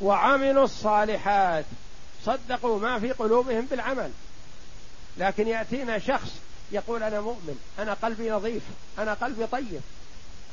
[0.00, 1.64] وعملوا الصالحات
[2.24, 4.10] صدقوا ما في قلوبهم بالعمل.
[5.16, 6.30] لكن يأتينا شخص
[6.72, 8.62] يقول أنا مؤمن أنا قلبي نظيف
[8.98, 9.80] أنا قلبي طيب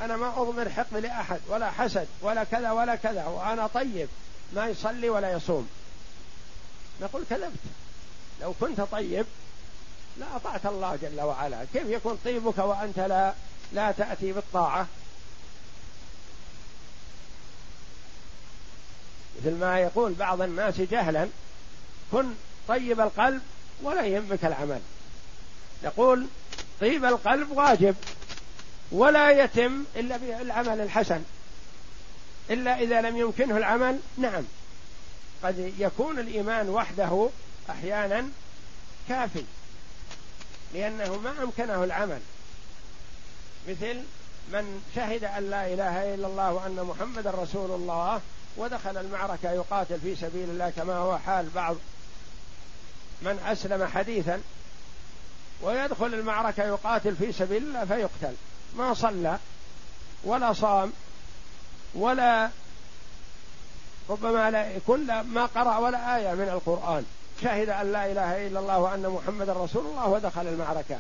[0.02, 4.08] أنا ما أضمر حقد لأحد ولا حسد ولا كذا ولا كذا وأنا طيب
[4.54, 5.70] ما يصلي ولا يصوم.
[7.02, 7.60] نقول كذبت.
[8.42, 9.26] لو كنت طيب
[10.20, 11.66] لا أطعت الله جل وعلا.
[11.74, 13.34] كيف يكون طيبك وأنت لا
[13.74, 14.88] لا تأتي بالطاعة؟
[19.40, 21.28] مثل ما يقول بعض الناس جهلا
[22.12, 22.34] كن
[22.68, 23.42] طيب القلب
[23.82, 24.82] ولا يهمك العمل.
[25.84, 26.28] يقول
[26.82, 27.96] طيب القلب واجب
[28.92, 31.22] ولا يتم إلا بالعمل الحسن.
[32.50, 34.44] إلا إذا لم يمكنه العمل نعم.
[35.44, 37.30] قد يكون الإيمان وحده
[37.70, 38.30] أحيانا
[39.10, 39.44] كافي
[40.74, 42.20] لأنه ما أمكنه العمل.
[43.68, 44.02] مثل
[44.54, 48.22] من شهد أن لا إله إلا الله وأن محمد رسول الله
[48.58, 51.76] ودخل المعركة يقاتل في سبيل الله كما هو حال بعض.
[53.22, 54.42] من أسلم حديثا
[55.62, 58.36] ويدخل المعركة يقاتل في سبيل الله فيقتل.
[58.78, 59.38] ما صلى
[60.24, 60.94] ولا صام
[61.96, 62.50] ولا
[64.10, 67.06] ربما لا يكون ما قرأ ولا آية من القرآن.
[67.42, 70.98] شهد أن لا إله إلا الله وأن محمد رسول الله ودخل المعركة.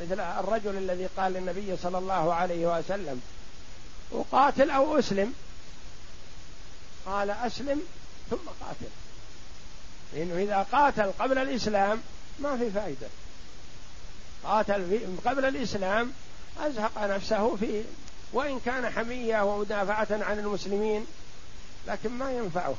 [0.00, 3.22] مثل الرجل الذي قال للنبي صلى الله عليه وسلم
[4.12, 5.34] أقاتل أو أسلم؟
[7.06, 7.82] قال أسلم
[8.30, 8.90] ثم قاتل.
[10.14, 12.00] لأنه إذا قاتل قبل الإسلام
[12.38, 13.06] ما في فائدة
[14.44, 16.12] قاتل قبل الإسلام
[16.60, 17.84] أزهق نفسه في
[18.32, 21.06] وإن كان حمية ومدافعة عن المسلمين
[21.86, 22.74] لكن ما ينفعه.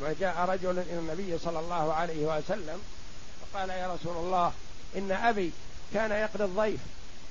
[0.00, 2.80] ما جاء رجل إلى النبي صلى الله عليه وسلم
[3.52, 4.52] فقال يا رسول الله
[4.96, 5.52] إن أبي
[5.94, 6.80] كان يقضي الضيف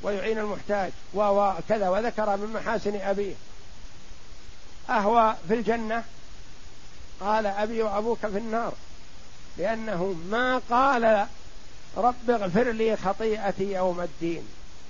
[0.03, 3.33] ويعين المحتاج وكذا وذكر من محاسن أبيه.
[4.89, 6.03] أهوى في الجنة؟
[7.21, 8.73] قال أبي وأبوك في النار
[9.57, 11.27] لأنه ما قال
[11.97, 14.43] رب اغفر لي خطيئتي يوم الدين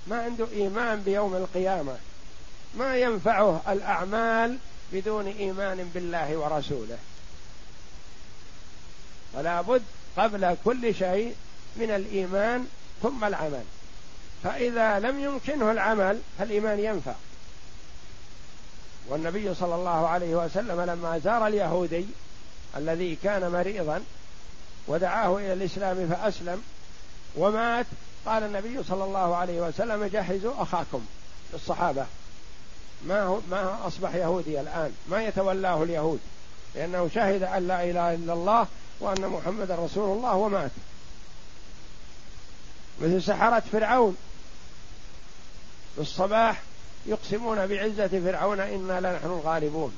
[0.06, 1.96] ما عنده إيمان بيوم القيامة
[2.76, 4.58] ما ينفعه الأعمال
[4.92, 6.98] بدون إيمان بالله ورسوله.
[9.34, 9.82] ولا بد
[10.16, 11.34] قبل كل شيء
[11.76, 12.66] من الإيمان
[13.02, 13.64] ثم العمل.
[14.44, 17.14] فإذا لم يمكنه العمل فالإيمان ينفع.
[19.08, 22.06] والنبي صلى الله عليه وسلم لما زار اليهودي
[22.76, 24.02] الذي كان مريضا
[24.86, 26.62] ودعاه إلى الإسلام فأسلم
[27.36, 27.86] ومات
[28.26, 31.06] قال النبي صلى الله عليه وسلم جهزوا أخاكم
[31.54, 32.06] الصحابة.
[33.06, 36.20] ما هو ما أصبح يهودي الآن؟ ما يتولاه اليهود؟
[36.74, 38.66] لأنه شهد أن لا إله إلا الله
[39.00, 40.70] وأن محمدا رسول الله ومات.
[43.00, 44.16] مثل سحرة فرعون.
[45.94, 46.62] في الصباح
[47.06, 49.96] يقسمون بعزة فرعون إنا لنحن الغالبون.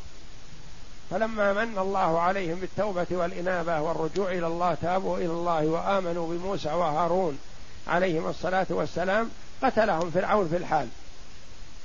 [1.15, 7.39] فلما من الله عليهم بالتوبة والإنابة والرجوع إلى الله تابوا إلى الله وآمنوا بموسى وهارون
[7.87, 9.31] عليهم الصلاة والسلام
[9.63, 10.89] قتلهم فرعون في الحال.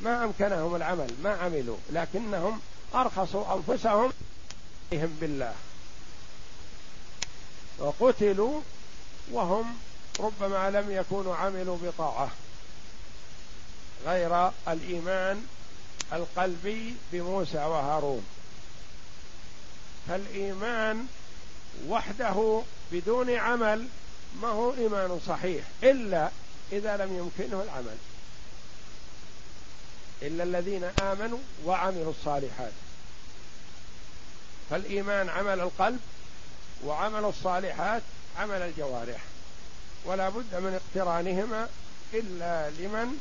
[0.01, 2.59] ما أمكنهم العمل ما عملوا لكنهم
[2.95, 4.13] أرخصوا أنفسهم
[4.91, 5.53] بالله.
[7.79, 8.61] وقتلوا
[9.31, 9.75] وهم
[10.19, 12.29] ربما لم يكونوا عملوا بطاعة
[14.05, 15.45] غير الإيمان
[16.13, 18.25] القلبي بموسى وهارون.
[20.07, 21.07] فالإيمان
[21.87, 23.87] وحده بدون عمل
[24.41, 26.29] ما هو إيمان صحيح إلا
[26.71, 27.97] إذا لم يمكنه العمل.
[30.21, 32.71] إلا الذين آمنوا وعملوا الصالحات.
[34.69, 35.99] فالإيمان عمل القلب
[36.83, 38.01] وعمل الصالحات
[38.39, 39.21] عمل الجوارح
[40.05, 41.69] ولا بد من اقترانهما
[42.13, 43.17] إلا لمن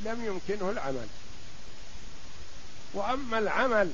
[0.00, 1.06] لم يمكنه العمل.
[2.94, 3.90] وأما العمل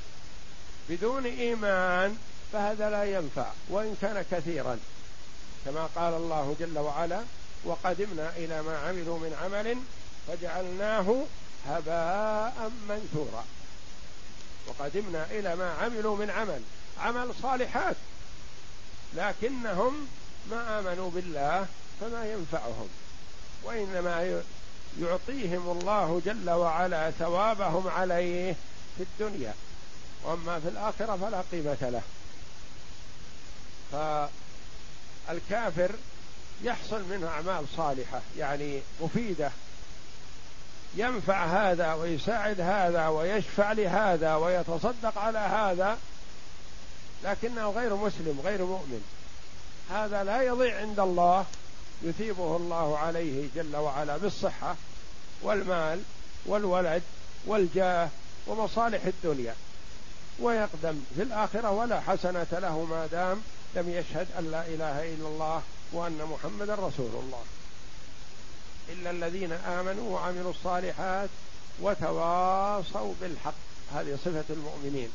[0.90, 2.16] بدون إيمان
[2.53, 4.79] فهذا لا ينفع وإن كان كثيرا.
[5.64, 7.20] كما قال الله جل وعلا
[7.64, 9.76] وقدمنا إلى ما عملوا من عمل
[10.29, 11.24] فجعلناه
[11.66, 13.44] هباء منثورا.
[14.66, 16.62] وقدمنا إلى ما عملوا من عمل
[17.00, 17.96] عمل صالحات
[19.14, 20.09] لكنهم
[20.50, 21.66] ما آمنوا بالله
[22.00, 22.88] فما ينفعهم.
[23.64, 24.42] وإنما
[25.00, 28.57] يعطيهم الله جل وعلا ثوابهم عليه
[28.96, 29.55] في الدنيا.
[30.25, 32.03] وأما في الآخرة فلا قيمة له.
[35.29, 35.91] فالكافر
[36.63, 39.51] يحصل منه أعمال صالحة يعني مفيدة.
[40.95, 45.99] ينفع هذا ويساعد هذا ويشفع لهذا ويتصدق على هذا
[47.25, 49.05] لكنه غير مسلم غير مؤمن.
[49.91, 51.45] هذا لا يضيع عند الله
[52.03, 54.77] يثيبه الله عليه جل وعلا بالصحة
[55.43, 56.03] والمال
[56.47, 57.03] والولد
[57.47, 58.09] والجاه
[58.47, 59.55] ومصالح الدنيا.
[60.38, 63.43] ويقدم في الآخرة ولا حسنة له ما دام
[63.75, 65.62] لم يشهد أن لا إله إلا الله
[65.93, 67.43] وأن محمدا رسول الله.
[68.88, 71.29] إلا الذين آمنوا وعملوا الصالحات
[71.81, 73.55] وتواصوا بالحق.
[73.95, 75.11] هذه صفة المؤمنين.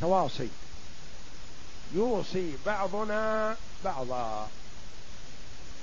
[0.00, 0.48] تواصي.
[1.94, 4.48] يوصي بعضنا بعضا.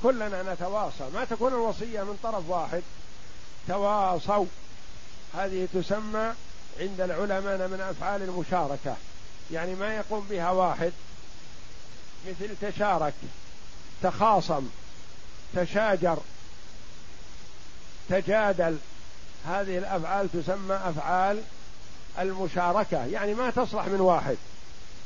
[0.04, 1.10] كلنا نتواصى.
[1.14, 2.84] ما تكون الوصية من طرف واحد.
[3.68, 4.46] تواصوا.
[5.36, 6.34] هذه تسمى
[6.80, 8.96] عند العلماء من أفعال المشاركة.
[9.52, 10.92] يعني ما يقوم بها واحد
[12.28, 13.14] مثل تشارك
[14.04, 14.70] تخاصم
[15.56, 16.18] تشاجر
[18.10, 18.78] تجادل.
[19.48, 21.42] هذه الأفعال تسمى أفعال
[22.20, 23.06] المشاركة.
[23.06, 24.38] يعني ما تصلح من واحد.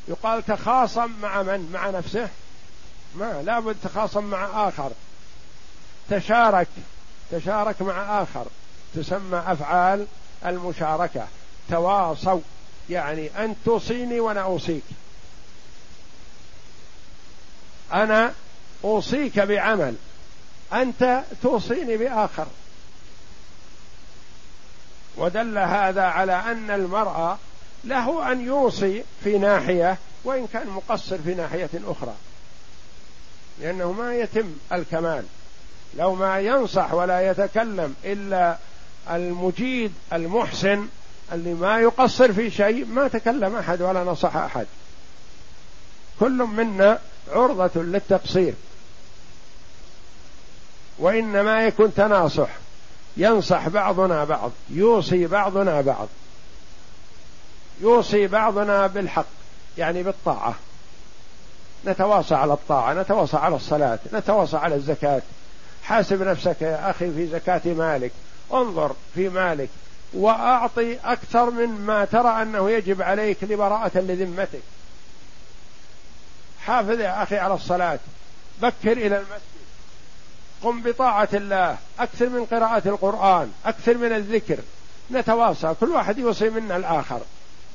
[0.08, 2.30] يقال تخاصم مع من؟ مع نفسه؟
[3.16, 4.92] ما لابد تخاصم مع آخر.
[6.10, 6.68] تشارك
[7.32, 8.46] تشارك مع آخر.
[8.96, 10.08] تسمى أفعال
[10.46, 11.28] المشاركة.
[11.70, 12.42] تواصوا.
[12.90, 14.84] يعني أنت توصيني وأنا أوصيك.
[17.94, 18.34] أنا
[18.84, 19.96] أوصيك بعمل.
[20.74, 22.48] أنت توصيني بآخر.
[25.18, 27.38] ودل هذا على أن المرأة
[27.84, 32.16] له أن يوصي في ناحية وإن كان مقصر في ناحية أخرى.
[33.60, 35.26] لأنه ما يتم الكمال.
[35.98, 38.58] لو ما ينصح ولا يتكلم إلا
[39.10, 40.88] المجيد المحسن
[41.32, 44.66] اللي ما يقصر في شيء ما تكلم أحد ولا نصح أحد.
[46.20, 47.00] كل منا
[47.32, 48.54] عرضة للتقصير.
[51.00, 52.50] وإنما يكون تناصح.
[53.18, 54.52] ينصح بعضنا بعض.
[54.70, 56.08] يوصي بعضنا بعض.
[57.82, 59.26] يوصي بعضنا بالحق
[59.78, 60.56] يعني بالطاعة.
[61.86, 65.22] نتواصى على الطاعة نتواصى على الصلاة نتواصى على الزكاة.
[65.84, 68.12] حاسب نفسك يا أخي في زكاة مالك.
[68.54, 69.70] انظر في مالك.
[70.14, 74.62] وأعطي أكثر من ما ترى أنه يجب عليك لبراءة لذمتك.
[76.66, 78.00] حافظ يا أخي على الصلاة.
[78.62, 79.64] بكر إلى المسجد.
[80.64, 81.78] قم بطاعة الله.
[82.00, 83.52] أكثر من قراءة القرآن.
[83.66, 84.58] أكثر من الذكر.
[85.12, 87.22] نتواصى كل واحد يوصي منا الآخر.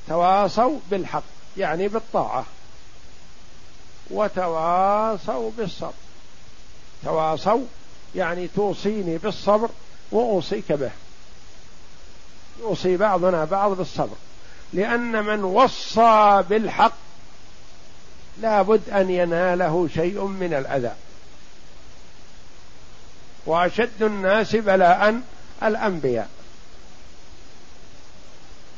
[0.07, 1.23] تواصوا بالحق.
[1.57, 2.45] يعني بالطاعة.
[4.11, 5.93] وتواصوا بالصبر.
[7.03, 7.65] تواصوا
[8.15, 9.69] يعني توصيني بالصبر
[10.11, 10.91] وأوصيك به.
[12.61, 14.15] يوصي بعضنا بعض بالصبر.
[14.73, 16.93] لأن من وصى بالحق
[18.41, 20.91] لابد أن يناله شيء من الأذى.
[23.45, 25.21] وأشد الناس بلاء
[25.63, 26.29] الأنبياء.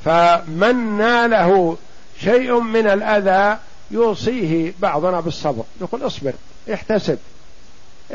[0.05, 1.77] فمن ناله
[2.19, 3.59] شيء من الأذى
[3.91, 5.63] يوصيه بعضنا بالصبر.
[5.81, 6.33] يقول اصبر
[6.73, 7.17] احتسب.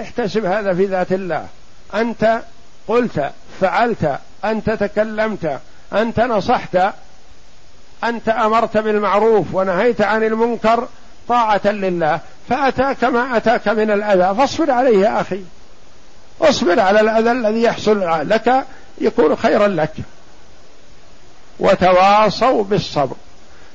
[0.00, 1.48] احتسب هذا في ذات الله.
[1.94, 2.42] أنت
[2.88, 4.18] قلت فعلت.
[4.51, 5.61] أنت تكلمت
[5.92, 6.78] أنت نصحت
[8.05, 10.88] أنت أمرت بالمعروف ونهيت عن المنكر
[11.28, 15.40] طاعة لله فأتاك ما أتاك من الأذى فاصبر عليه يا أخي.
[16.40, 18.64] اصبر على الأذى الذي يحصل لك
[19.01, 19.92] يكون خيرا لك.
[21.61, 23.16] وتواصوا بالصبر.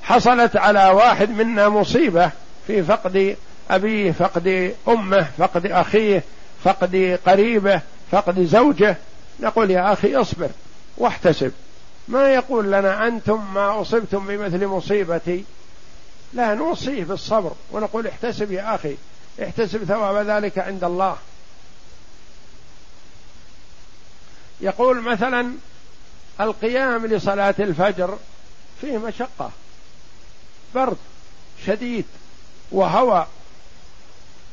[0.04, 2.30] حصلت على واحد منا مصيبة
[2.68, 3.36] في فقد
[3.72, 6.24] أبيه فقد أمه فقد أخيه
[6.64, 8.96] فقد قريبه فقد زوجه.
[9.42, 10.50] نقول يا أخي اصبر
[10.98, 11.52] واحتسب.
[12.08, 15.46] ما يقول لنا أنتم ما أصبتم بمثل مصيبتي؟
[16.34, 18.96] لا نوصيه بالصبر ونقول احتسب يا أخي.
[19.44, 21.18] احتسب ثواب ذلك عند الله.
[24.62, 25.54] يقول مثلا
[26.42, 28.18] القيام لصلاة الفجر
[28.82, 29.52] فيه مشقة
[30.76, 30.98] برد
[31.66, 32.06] شديد
[32.72, 33.28] وهوى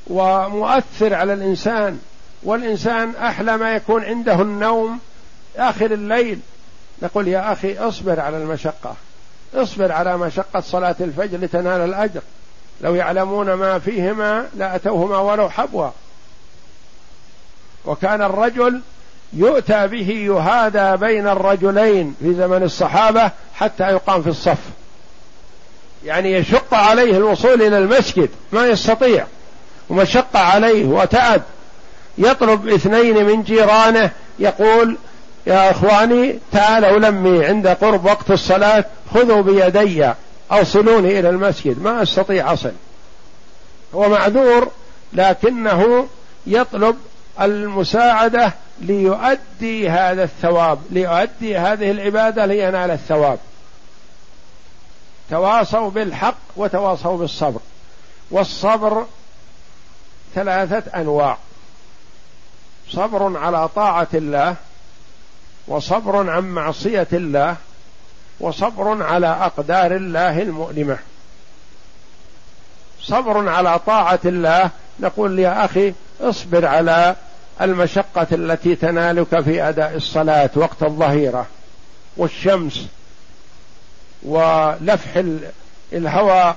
[0.07, 2.01] ومؤثر على الإنسان.
[2.43, 4.99] والإنسان أحلى ما يكون عنده النوم
[5.57, 6.41] آخر الليل.
[7.03, 8.95] نقول يا أخي اصبر على المشقة.
[9.55, 12.21] اصبر على مشقة صلاة الفجر لتنال الأجر.
[12.81, 15.91] لو يعلمون ما فيهما لأتوهما ولو حبوا
[17.85, 18.81] وكان الرجل
[19.33, 24.59] يؤتى به يهادى بين الرجلين في زمن الصحابة حتى يقام في الصف.
[26.05, 28.31] يعني يشق عليه الوصول إلى المسجد.
[28.53, 29.27] ما يستطيع.
[29.89, 31.43] ومشقه عليه وتعب.
[32.19, 34.97] يطلب اثنين من جيرانه يقول
[35.47, 40.13] يا إخواني تعالوا لمي عند قرب وقت الصلاة خذوا بيدي
[40.53, 42.73] اوصلوني إلى المسجد ما أستطيع أصل.
[43.95, 44.69] هو معذور
[45.13, 46.09] لكنه
[46.47, 46.97] يطلب
[47.41, 53.39] المساعدة ليؤدي هذا الثواب ليؤدي هذه العبادة لينال الثواب.
[55.31, 57.61] تواصوا بالحق وتواصوا بالصبر
[58.31, 59.07] والصبر
[60.35, 61.39] ثلاثة أنواع.
[62.91, 64.55] صبر على طاعة الله
[65.69, 67.57] وصبر عن معصية الله
[68.41, 70.99] وصبر على أقدار الله المؤلمة.
[73.03, 74.71] صبر على طاعة الله
[75.01, 77.17] نقول يا أخي اصبر على
[77.61, 81.47] المشقة التي تنالك في أداء الصلاة وقت الظهيرة
[82.17, 82.87] والشمس
[84.23, 85.23] ولفح
[85.93, 86.57] الهواء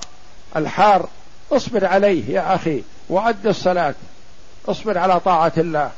[0.56, 1.08] الحار.
[1.52, 3.94] اصبر عليه يا أخي وأد الصلاة.
[4.68, 5.90] اصبر على طاعة الله.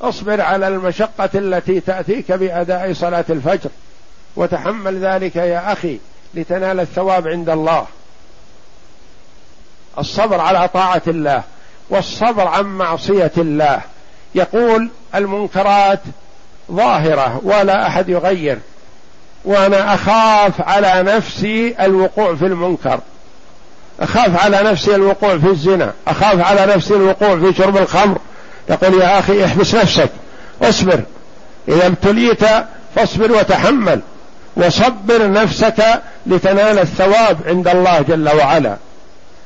[0.00, 3.70] اصبر على المشقة التي تأتيك بأداء صلاة الفجر
[4.36, 5.98] وتحمل ذلك يا أخي
[6.34, 7.86] لتنال الثواب عند الله.
[9.98, 11.42] الصبر على طاعة الله
[11.90, 13.80] والصبر عن معصية الله.
[14.34, 16.00] يقول المنكرات
[16.72, 18.58] ظاهرة ولا أحد يغير
[19.44, 23.00] وأنا أخاف على نفسي الوقوع في المنكر.
[24.00, 28.18] أخاف على نفسي الوقوع في الزنا أخاف على نفسي الوقوع في شرب الخمر.
[28.68, 30.10] تقول يا أخي احبس نفسك
[30.62, 31.00] اصبر.
[31.68, 32.44] إذا ابتليت
[32.94, 34.00] فاصبر وتحمل
[34.56, 38.76] وصبر نفسك لتنال الثواب عند الله جل وعلا.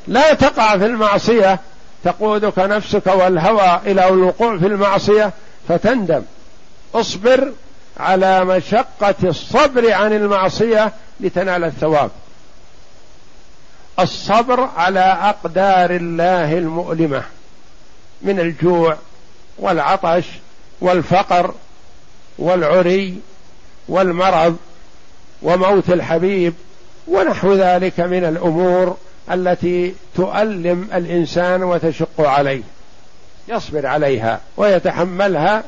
[0.07, 1.61] لا تقع في المعصية
[2.05, 5.33] تقودك نفسك والهوى إلى الوقوع في المعصية
[5.69, 6.23] فتندم.
[6.95, 7.53] اصبر
[8.01, 12.11] على مشقة الصبر عن المعصية لتنال الثواب.
[14.01, 17.23] الصبر على أقدار الله المؤلمة
[18.23, 18.97] من الجوع
[19.61, 20.25] والعطش
[20.81, 21.55] والفقر
[22.39, 23.21] والعري
[23.89, 24.57] والمرض
[25.43, 26.55] وموت الحبيب
[27.09, 28.97] ونحو ذلك من الأمور
[29.33, 32.63] التي تؤلم الإنسان وتشق عليه.
[33.49, 35.63] يصبر عليها ويتحملها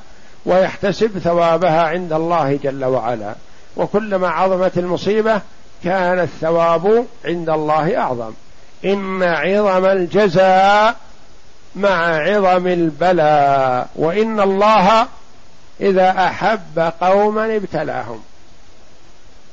[0.47, 3.35] ويحتسب ثوابها عند الله جل وعلا.
[3.77, 5.41] وكلما عظمت المصيبة
[5.85, 8.33] كان الثواب عند الله أعظم.
[8.85, 10.97] إن عظم الجزاء
[11.77, 15.07] مع عظم البلاء وإن الله
[15.81, 18.23] إذا أحب قوما ابتلاهم.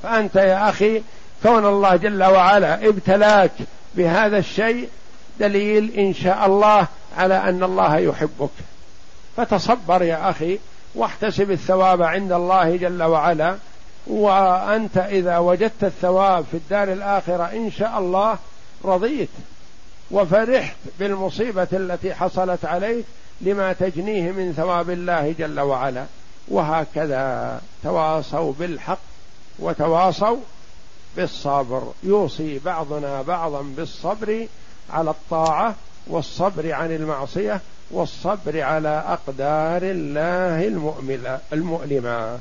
[0.04, 1.02] فأنت يا أخي
[1.44, 3.52] كون الله جل وعلا ابتلاك
[3.96, 4.90] بهذا الشيء
[5.40, 8.50] دليل إن شاء الله على أن الله يحبك.
[9.38, 10.60] فتصبر يا أخي
[10.96, 13.56] واحتسب الثواب عند الله جل وعلا
[14.08, 18.38] وأنت إذا وجدت الثواب في الدار الآخرة إن شاء الله
[18.86, 19.30] رضيت.
[20.12, 23.06] وفرحت بالمصيبة التي حصلت عليك
[23.42, 26.06] لما تجنيه من ثواب الله جل وعلا.
[26.48, 29.00] وهكذا تواصوا بالحق
[29.60, 30.38] وتواصوا
[31.18, 31.94] بالصبر.
[32.04, 34.48] يوصي بعضنا بعضا بالصبر
[34.90, 35.76] على الطاعة
[36.08, 40.68] والصبر عن المعصية والصبر على أقدار الله
[41.54, 42.40] المؤلمة.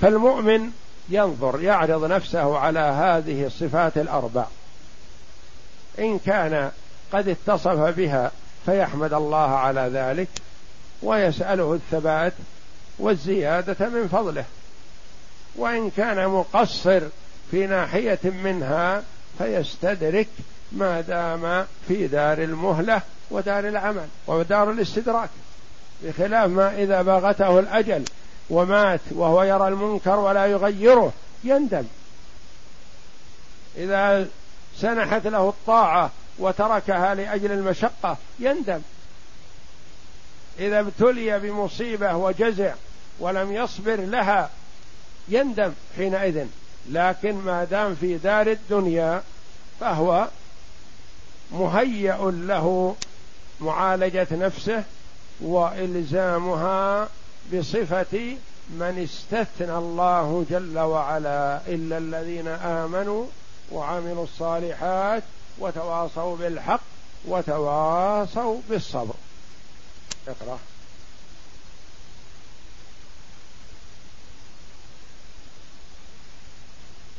[0.00, 0.70] فالمؤمن
[1.08, 4.44] ينظر يعرض نفسه على هذه الصفات الأربع.
[5.98, 6.70] إن كان
[7.12, 8.30] قد اتصف بها
[8.66, 10.28] فيحمد الله على ذلك
[11.02, 12.32] ويسأله الثبات
[12.98, 14.44] والزيادة من فضله.
[15.56, 17.00] وإن كان مقصر
[17.50, 19.02] في ناحية منها
[19.38, 20.28] فيستدرك
[20.72, 25.30] ما دام في دار المهلة ودار العمل ودار الاستدراك
[26.02, 28.04] بخلاف ما إذا باغته الأجل
[28.50, 31.12] ومات وهو يرى المنكر ولا يغيره
[31.44, 31.84] يندم.
[33.76, 34.26] إذا
[34.76, 36.10] سنحت له الطاعة
[36.42, 38.80] وتركها لأجل المشقة يندم.
[40.58, 42.74] إذا ابتلي بمصيبة وجزع
[43.18, 44.50] ولم يصبر لها
[45.28, 46.46] يندم حينئذ.
[46.90, 49.22] لكن ما دام في دار الدنيا
[49.80, 50.28] فهو
[51.52, 52.96] مهيأ له
[53.60, 54.84] معالجة نفسه
[55.40, 57.08] وإلزامها
[57.54, 58.36] بصفة
[58.70, 63.26] من استثنى الله جل وعلا إلا الذين آمنوا
[63.72, 65.22] وعملوا الصالحات
[65.58, 66.80] وتواصوا بالحق
[67.24, 69.14] وتواصوا بالصبر.
[70.28, 70.58] اقرأ.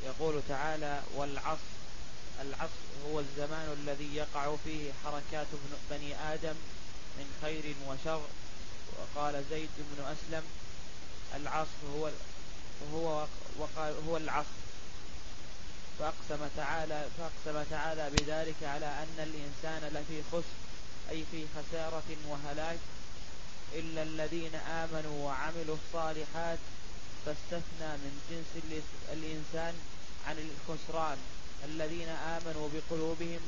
[0.06, 1.58] يقول تعالى والعصر
[2.42, 5.48] العصر هو الزمان الذي يقع فيه حركات
[5.90, 6.56] بني آدم
[7.18, 8.22] من خير وشر.
[9.00, 10.44] وقال زيد بن أسلم
[11.36, 12.10] العصر هو
[12.94, 13.26] هو
[13.60, 14.63] وقال هو العصر.
[16.04, 20.56] فأقسم تعالى فأقسم تعالى بذلك على أن الإنسان لفي خسر
[21.10, 22.80] أي في خسارة وهلاك.
[23.74, 26.60] إلا الذين آمنوا وعملوا الصالحات
[27.26, 28.84] فاستثنى من جنس
[29.14, 29.74] الإنسان
[30.28, 31.18] عن الخسران.
[31.66, 33.40] الذين آمنوا بقلوبهم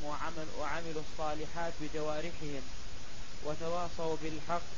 [0.60, 2.62] وعملوا الصالحات بجوارحهم
[3.46, 4.70] وتواصوا بالحق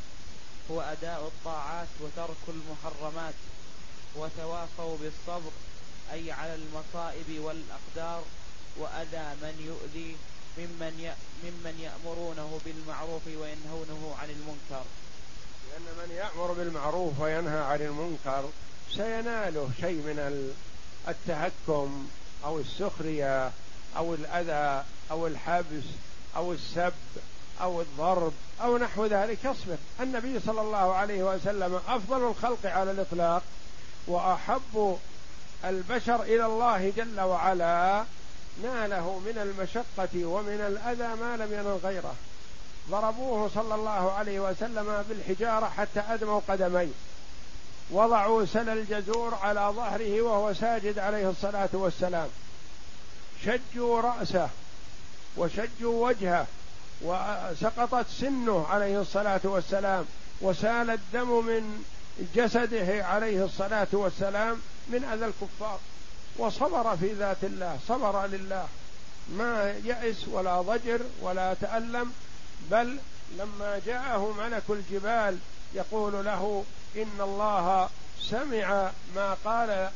[0.72, 3.34] هو أداء الطاعات وترك المحرمات
[4.16, 5.52] وتواصوا بالصبر
[6.14, 8.24] أي على المصائب والأقدار
[8.78, 10.16] وأذى من يؤذي
[10.58, 11.12] ممن
[11.44, 14.86] ممن يأمرونه بالمعروف وينهونه عن المنكر.
[15.72, 18.50] لأن من يأمر بالمعروف وينهى عن المنكر
[18.92, 20.54] سيناله شيء من
[21.08, 22.08] التهكم
[22.46, 23.52] أو السخرية
[23.98, 25.84] أو الأذى أو الحبس
[26.36, 26.94] أو السب
[27.62, 29.38] أو الضرب أو نحو ذلك.
[29.46, 29.78] يصبر.
[30.00, 33.44] النبي صلى الله عليه وسلم أفضل الخلق على الإطلاق
[34.08, 34.98] وأحب
[35.66, 38.04] البشر إلى الله جل وعلا
[38.64, 42.16] ناله من المشقة ومن الأذى ما لم ينل غيره.
[42.90, 46.88] ضربوه صلى الله عليه وسلم بالحجارة حتى أدموا قدميه.
[47.92, 52.28] وضعوا سل الجزور على ظهره وهو ساجد عليه الصلاة والسلام.
[53.46, 54.50] شجوا رأسه
[55.38, 56.46] وشجوا وجهه
[57.02, 60.06] وسقطت سنه عليه الصلاة والسلام.
[60.42, 61.86] وسال الدم من
[62.36, 64.62] جسده عليه الصلاة والسلام.
[64.90, 65.80] من اذى الكفار.
[66.38, 68.68] وصبر في ذات الله صبر لله.
[69.30, 72.14] ما يأس ولا ضجر ولا تألم
[72.72, 72.98] بل
[73.38, 75.38] لما جاءه ملك الجبال
[75.74, 76.64] يقول له
[76.96, 77.90] إن الله
[78.22, 79.92] سمع ما قال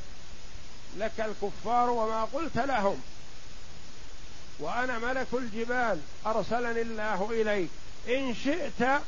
[0.98, 3.02] لك الكفار وما قلت لهم.
[4.60, 7.70] وأنا ملك الجبال أرسلني الله إليك.
[8.08, 9.02] إن شئت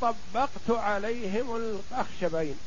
[0.00, 2.58] طبقت عليهم الأخشبين.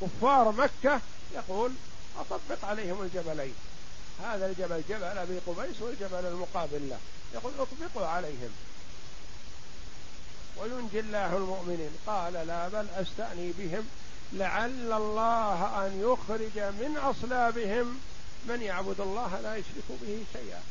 [0.00, 1.00] كفار مكة
[1.34, 1.72] يقول
[2.18, 3.54] أطبق عليهم الجبلين.
[4.24, 6.98] هذا الجبل جبل أبي قبيس والجبل المقابل له.
[7.34, 8.50] يقول أطبقوا عليهم.
[10.56, 11.90] وينجي الله المؤمنين.
[12.06, 13.88] قال لا بل أستأني بهم.
[14.32, 18.00] لعل الله أن يخرج من أصلابهم.
[18.48, 20.62] من يعبد الله لا يشرك به شيئا.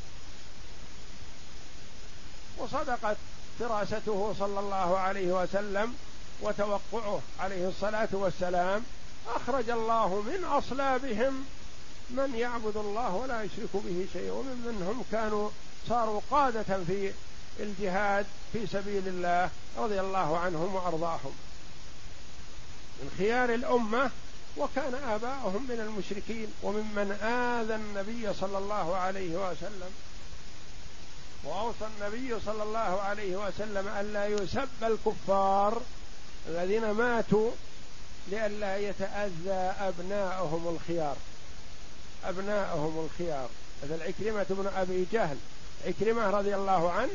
[2.58, 3.18] وصدقت
[3.60, 5.96] فراسته صلى الله عليه وسلم
[6.42, 8.84] وتوقعه عليه الصلاة والسلام
[9.28, 11.46] أخرج الله من أصلابهم
[12.10, 15.50] من يعبد الله ولا يشرك به شيئا ومن هم كانوا
[15.90, 17.12] صاروا قادة في
[17.60, 21.32] الجهاد في سبيل الله رضي الله عنهم وأرضاهم.
[23.02, 24.12] من خيار الأمة
[24.58, 29.92] وكان آباؤهم من المشركين وممن آذى النبي صلى الله عليه وسلم.
[31.44, 35.82] وأوصى النبي صلى الله عليه وسلم الا يسب الكفار
[36.50, 37.52] الذين ماتوا
[38.28, 41.16] لئلا يتأذى أبناؤهم الخيار.
[42.26, 43.50] أبناؤهم الخيار.
[43.84, 45.38] مثل عكرمة بن أبي جهل.
[45.88, 47.12] عكرمة رضي الله عنه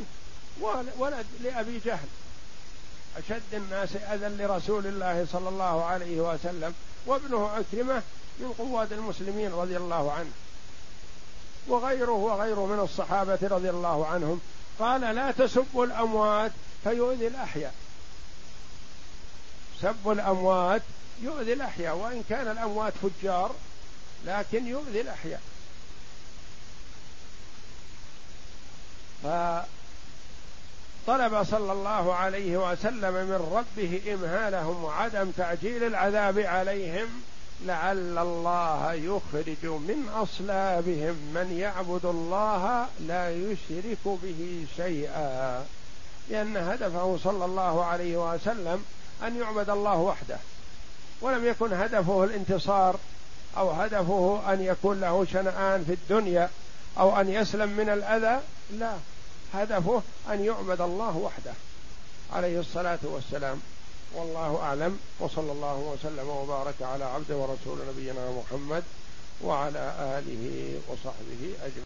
[0.99, 2.09] ولد لأبي جهل.
[3.17, 6.75] أشد الناس أذى لرسول الله صلى الله عليه وسلم.
[7.07, 8.03] وابنه عكرمة
[8.39, 10.31] من قواد المسلمين رضي الله عنه.
[11.69, 14.41] وغيره وغيره من الصحابة رضي الله عنهم.
[14.79, 16.53] قال لا تسبوا الأموات
[16.85, 17.75] فيؤذي الأحياء.
[19.83, 20.83] سب الأموات
[21.23, 23.55] يؤذي الأحياء وإن كان الأموات فجار
[24.27, 25.41] لكن يؤذي الأحياء.
[29.23, 29.65] فطلب
[31.45, 37.09] صلى الله عليه وسلم من ربه إمهالهم وعدم تعجيل العذاب عليهم
[37.65, 45.67] لعل الله يخرج من أصلابهم من يعبد الله لا يشرك به شيئا.
[46.31, 48.85] لأن هدفه صلى الله عليه وسلم
[49.23, 50.39] أن يعبد الله وحده.
[51.21, 52.97] ولم يكن هدفه الانتصار
[53.57, 56.51] أو هدفه أن يكون له شنآن في الدنيا
[56.99, 58.41] أو أن يسلم من الأذى
[58.71, 58.93] لا.
[59.55, 61.53] هدفه أن يعبد الله وحده.
[62.33, 63.61] عليه الصلاة والسلام.
[64.15, 64.99] والله أعلم.
[65.21, 68.83] وصلى الله وسلم وبارك على عبده ورسول نبينا محمد
[69.43, 71.85] وعلى آله وصحبه أجمعين.